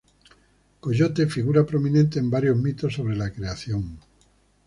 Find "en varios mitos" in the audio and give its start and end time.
2.17-2.91